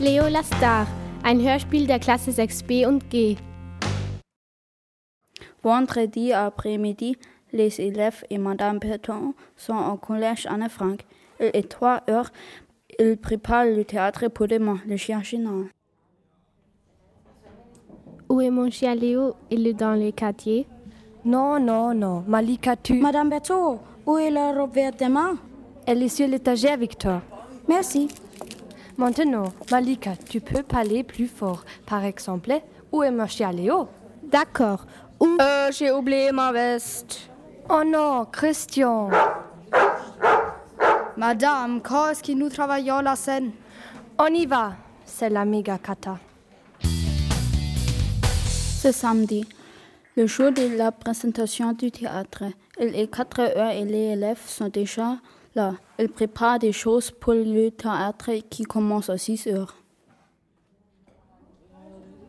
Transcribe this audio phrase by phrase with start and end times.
[0.00, 0.86] Leo la Star,
[1.22, 3.36] ein Hörspiel der Klasse 6b und G.
[5.62, 7.18] Vendredi après-midi,
[7.52, 11.04] les élèves et Madame Péton sont au collège Anne-Frank.
[11.38, 12.30] Il est 3 heures.
[12.98, 15.64] Ils préparent le théâtre pour demain, le chien chinant.
[18.30, 19.34] Où est mon chien Léo?
[19.50, 20.66] Il est dans les quartiers.
[21.26, 22.24] Non, non, non.
[22.26, 22.94] Malika, tu.
[22.94, 25.36] Madame Berthaud, où est la robe verte demain
[25.84, 27.20] Elle est sur l'étagère, Victor.
[27.68, 28.08] Merci.
[29.00, 31.64] Maintenant, Malika, tu peux parler plus fort.
[31.86, 32.52] Par exemple,
[32.92, 33.88] où est mon chien Léo?
[34.22, 34.84] D'accord.
[35.18, 35.38] Où?
[35.40, 37.30] Euh, j'ai oublié ma veste.
[37.70, 39.08] Oh non, Christian.
[41.16, 43.52] Madame, quand est-ce que nous travaillons la scène?
[44.18, 44.74] On y va.
[45.06, 46.18] C'est la méga kata.
[48.82, 49.46] C'est samedi,
[50.14, 52.44] le jour de la présentation du théâtre.
[52.78, 55.16] Il est 4 heures et les élèves sont déjà
[55.54, 55.74] là.
[55.98, 59.76] Ils préparent des choses pour le théâtre qui commence à 6 heures.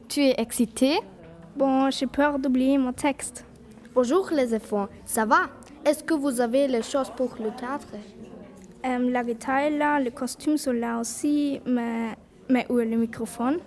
[0.08, 1.00] tu es excité?
[1.55, 3.45] Bon, j'ai peur d'oublier mon texte.
[3.94, 5.50] Bonjour les enfants, ça va?
[5.86, 7.88] Est-ce que vous avez les choses pour le théâtre?
[8.86, 12.16] Euh, la guitare est là, les costumes sont là aussi, mais,
[12.50, 13.59] mais où est le microphone?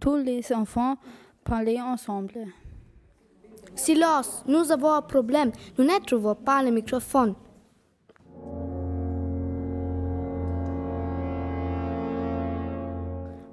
[0.00, 0.96] Tous les enfants
[1.44, 2.46] parlaient ensemble.
[3.78, 5.52] Silence, nous avons un problème.
[5.78, 7.34] Nous ne trouvons pas le microphone.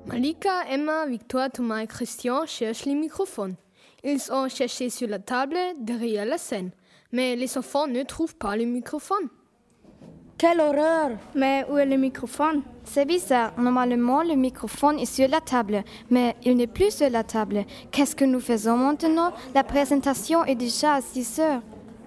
[0.08, 3.56] Malika, Emma, Victoire, Thomas et Christian cherchent les microphones.
[4.04, 6.72] Ils ont cherché sur la table derrière la scène,
[7.12, 9.30] mais les enfants ne trouvent pas le microphone.
[10.38, 12.64] Quelle horreur Mais où est le microphone?
[12.86, 13.52] C'est bizarre.
[13.58, 17.66] Normalement, le microphone est sur la table, mais il n'est plus sur la table.
[17.92, 19.34] Qu'est-ce que nous faisons maintenant?
[19.54, 21.62] La présentation est déjà à 6 heures.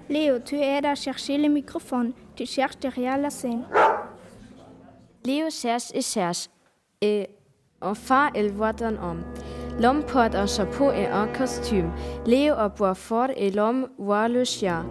[0.09, 2.13] Léo, tu aides à chercher le microphone.
[2.35, 3.65] Tu cherches derrière la scène.
[5.25, 6.49] Léo cherche et cherche.
[7.03, 7.29] Et
[7.83, 9.25] enfin, il voit un homme.
[9.79, 11.91] L'homme porte un chapeau et un costume.
[12.25, 14.87] Léo aboie fort et l'homme voit le chien.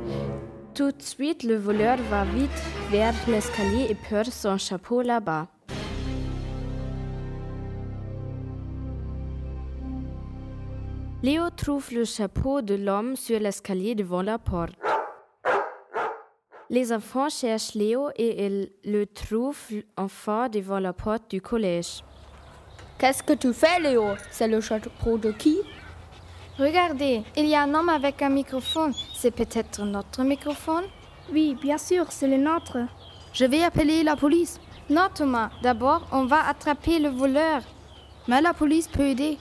[0.76, 2.62] Tout de suite, le voleur va vite
[2.92, 5.48] vers l'escalier et perd son chapeau là-bas.
[11.28, 14.72] Léo trouve le chapeau de l'homme sur l'escalier devant la porte.
[16.70, 22.02] Les enfants cherchent Léo et ils le trouvent enfin devant la porte du collège.
[22.98, 24.16] Qu'est-ce que tu fais, Léo?
[24.32, 25.58] C'est le chapeau de qui?
[26.58, 28.94] Regardez, il y a un homme avec un microphone.
[29.14, 30.86] C'est peut-être notre microphone?
[31.34, 32.78] Oui, bien sûr, c'est le nôtre.
[33.34, 34.62] Je vais appeler la police.
[34.90, 35.50] Non, Thomas.
[35.62, 37.64] D'abord, on va attraper le voleur.
[38.30, 39.38] Mais la police peut aider.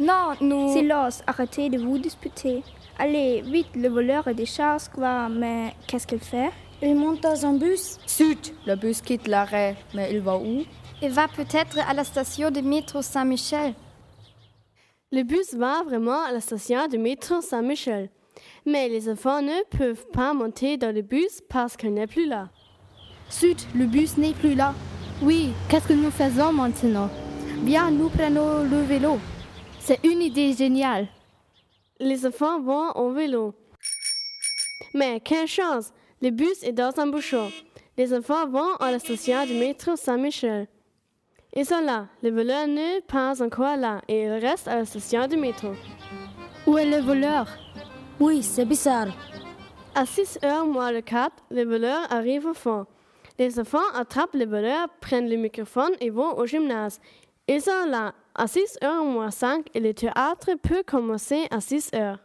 [0.00, 0.72] Non, nous...
[0.72, 2.62] Silence, arrêtez de vous disputer.
[2.98, 6.50] Allez, vite, le voleur est déjà quoi, mais qu'est-ce qu'il fait?
[6.82, 10.64] Il monte dans un bus Sud, le bus quitte l'arrêt, mais il va où?
[11.00, 13.74] Il va peut-être à la station de métro Saint-Michel.
[15.12, 18.10] Le bus va vraiment à la station de métro Saint-Michel.
[18.66, 22.48] Mais les enfants ne peuvent pas monter dans le bus parce qu'il n'est plus là.
[23.28, 24.74] Sud, le bus n'est plus là.
[25.22, 27.08] Oui, qu'est-ce que nous faisons maintenant?
[27.58, 29.18] Bien, nous prenons le vélo.
[29.86, 31.08] C'est une idée géniale.
[32.00, 33.52] Les enfants vont en vélo.
[34.94, 37.52] Mais quelle chance Le bus est dans un bouchon.
[37.98, 40.68] Les enfants vont à la station de métro Saint-Michel.
[41.54, 42.06] Ils sont là.
[42.22, 45.72] Le voleur n'est pas encore là et il reste à la station de métro.
[46.66, 47.46] Où est le voleur?
[48.18, 49.08] Oui, c'est bizarre.
[49.94, 52.86] À 6 heures moins le 4, le voleur arrive au fond.
[53.38, 57.02] Les enfants attrapent le voleur, prennent le microphone et vont au gymnase.
[57.46, 61.90] Ils sont là à 6 heures moins 5 et le théâtre peut commencer à 6
[61.94, 62.18] heures.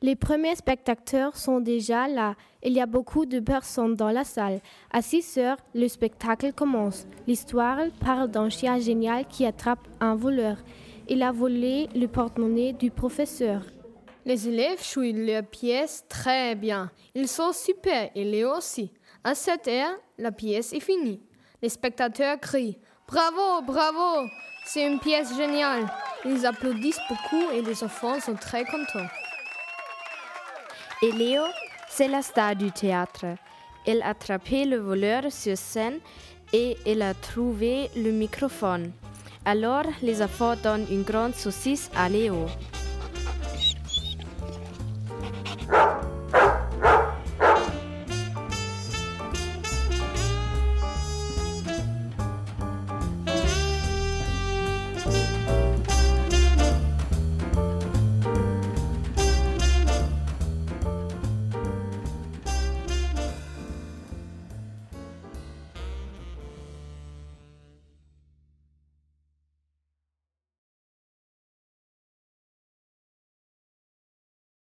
[0.00, 2.36] Les premiers spectateurs sont déjà là.
[2.62, 4.60] Il y a beaucoup de personnes dans la salle.
[4.92, 7.06] À 6 heures, le spectacle commence.
[7.26, 10.58] L'histoire parle d'un chien génial qui attrape un voleur.
[11.08, 13.62] Il a volé le porte-monnaie du professeur.
[14.24, 16.92] Les élèves jouent leur pièce très bien.
[17.14, 18.92] Ils sont super et Léo aussi.
[19.24, 21.20] À cette heure, la pièce est finie.
[21.60, 22.78] Les spectateurs crient
[23.08, 24.28] Bravo, bravo
[24.64, 25.86] C'est une pièce géniale.
[26.24, 29.08] Ils applaudissent beaucoup et les enfants sont très contents.
[31.02, 31.42] Et Léo,
[31.88, 33.26] c'est la star du théâtre.
[33.86, 35.98] Il a attrapé le voleur sur scène
[36.52, 38.92] et il a trouvé le microphone.
[39.44, 42.46] Alors, les enfants donnent une grande saucisse à Léo.